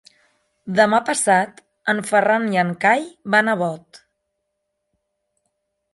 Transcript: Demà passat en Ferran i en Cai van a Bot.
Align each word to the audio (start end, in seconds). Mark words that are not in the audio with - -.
Demà 0.79 0.99
passat 1.09 1.61
en 1.93 2.01
Ferran 2.11 2.49
i 2.55 2.59
en 2.63 2.73
Cai 2.87 3.07
van 3.37 3.53
a 3.53 3.57
Bot. 3.63 4.03